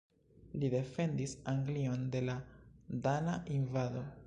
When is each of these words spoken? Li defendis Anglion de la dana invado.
Li 0.61 0.69
defendis 0.73 1.35
Anglion 1.51 2.09
de 2.17 2.23
la 2.31 2.39
dana 3.07 3.39
invado. 3.61 4.07